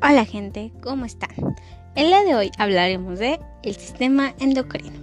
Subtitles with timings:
[0.00, 1.56] Hola gente, ¿cómo están?
[1.96, 4.96] El día de hoy hablaremos de el sistema endocrino.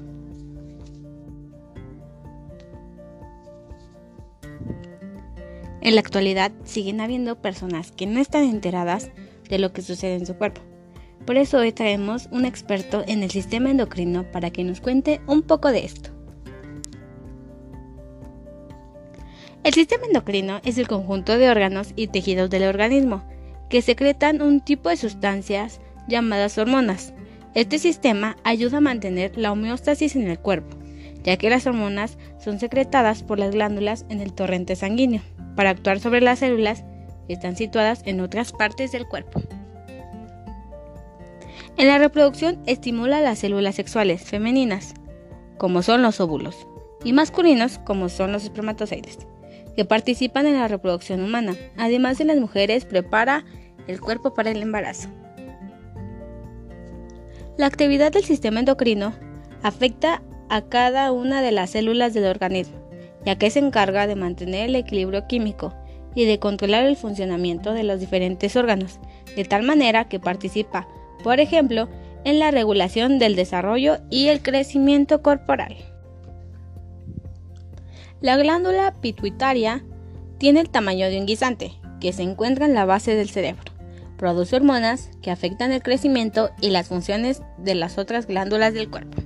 [5.81, 9.11] En la actualidad siguen habiendo personas que no están enteradas
[9.50, 10.61] de lo que sucede en su cuerpo.
[11.25, 15.41] Por eso hoy traemos un experto en el sistema endocrino para que nos cuente un
[15.41, 16.12] poco de esto.
[19.66, 23.35] El sistema endocrino es el conjunto de órganos y tejidos del organismo
[23.69, 27.14] que secretan un tipo de sustancias llamadas hormonas.
[27.54, 30.78] Este sistema ayuda a mantener la homeostasis en el cuerpo,
[31.24, 35.22] ya que las hormonas son secretadas por las glándulas en el torrente sanguíneo
[35.55, 36.83] para actuar sobre las células
[37.28, 39.41] que están situadas en otras partes del cuerpo.
[41.77, 44.94] En la reproducción estimula las células sexuales femeninas,
[45.58, 46.67] como son los óvulos,
[47.03, 49.19] y masculinos, como son los espermatozoides
[49.75, 51.55] que participan en la reproducción humana.
[51.77, 53.45] Además de las mujeres, prepara
[53.88, 55.09] el cuerpo para el embarazo.
[57.57, 59.13] La actividad del sistema endocrino
[59.63, 62.77] afecta a cada una de las células del organismo,
[63.25, 65.73] ya que se encarga de mantener el equilibrio químico
[66.15, 68.99] y de controlar el funcionamiento de los diferentes órganos,
[69.35, 70.87] de tal manera que participa,
[71.23, 71.89] por ejemplo,
[72.23, 75.75] en la regulación del desarrollo y el crecimiento corporal.
[78.25, 79.85] La glándula pituitaria
[80.39, 83.71] tiene el tamaño de un guisante, que se encuentra en la base del cerebro.
[84.17, 89.21] Produce hormonas que afectan el crecimiento y las funciones de las otras glándulas del cuerpo.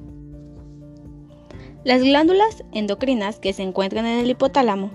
[1.86, 4.92] Las glándulas endocrinas que se encuentran en el hipotálamo,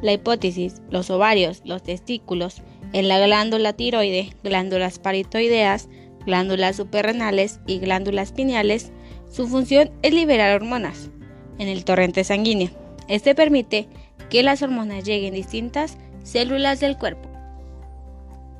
[0.00, 2.62] la hipófisis, los ovarios, los testículos,
[2.92, 5.88] en la glándula tiroide, glándulas paritoideas,
[6.24, 8.92] glándulas suprarrenales y glándulas pineales,
[9.28, 11.10] su función es liberar hormonas
[11.58, 12.79] en el torrente sanguíneo
[13.10, 13.88] este permite
[14.30, 17.28] que las hormonas lleguen a distintas células del cuerpo.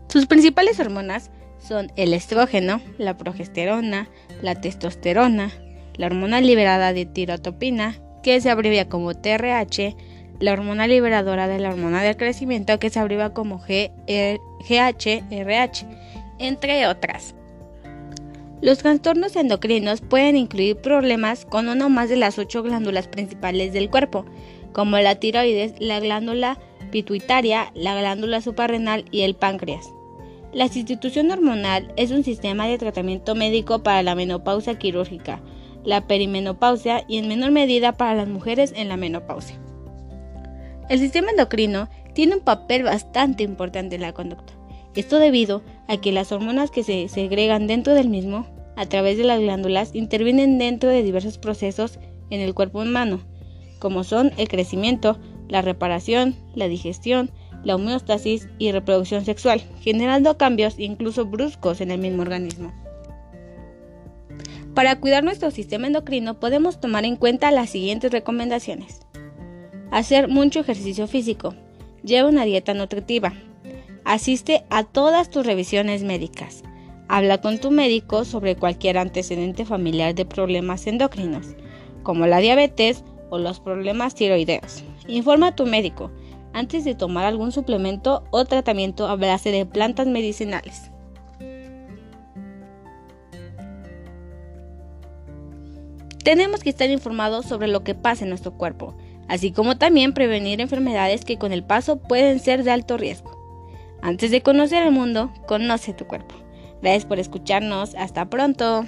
[0.09, 4.09] Sus principales hormonas son el estrógeno, la progesterona,
[4.43, 5.53] la testosterona,
[5.95, 9.95] la hormona liberada de tirotopina, que se abrevia como TRH,
[10.41, 13.97] la hormona liberadora de la hormona del crecimiento, que se abrevia como GHRH,
[16.39, 17.35] entre otras.
[18.63, 23.73] Los trastornos endocrinos pueden incluir problemas con una o más de las ocho glándulas principales
[23.73, 24.27] del cuerpo,
[24.73, 26.59] como la tiroides, la glándula
[26.91, 29.89] pituitaria, la glándula suprarrenal y el páncreas.
[30.53, 35.41] La sustitución hormonal es un sistema de tratamiento médico para la menopausia quirúrgica,
[35.85, 39.59] la perimenopausia y en menor medida para las mujeres en la menopausia.
[40.91, 44.60] El sistema endocrino tiene un papel bastante importante en la conducta.
[44.95, 48.47] Esto debido a que las hormonas que se segregan dentro del mismo,
[48.77, 51.99] a través de las glándulas, intervienen dentro de diversos procesos
[52.31, 53.21] en el cuerpo humano,
[53.79, 55.19] como son el crecimiento,
[55.49, 57.31] la reparación, la digestión,
[57.65, 62.73] la homeostasis y reproducción sexual, generando cambios incluso bruscos en el mismo organismo.
[64.75, 69.01] Para cuidar nuestro sistema endocrino podemos tomar en cuenta las siguientes recomendaciones.
[69.91, 71.55] Hacer mucho ejercicio físico.
[72.05, 73.35] Lleva una dieta nutritiva.
[74.05, 76.63] Asiste a todas tus revisiones médicas.
[77.09, 81.49] Habla con tu médico sobre cualquier antecedente familiar de problemas endocrinos,
[82.03, 84.85] como la diabetes o los problemas tiroideos.
[85.07, 86.11] Informa a tu médico
[86.53, 90.91] antes de tomar algún suplemento o tratamiento a base de plantas medicinales.
[96.25, 98.95] Tenemos que estar informados sobre lo que pasa en nuestro cuerpo,
[99.29, 103.40] así como también prevenir enfermedades que con el paso pueden ser de alto riesgo.
[104.03, 106.35] Antes de conocer el mundo, conoce tu cuerpo.
[106.83, 107.95] Gracias por escucharnos.
[107.95, 108.87] Hasta pronto.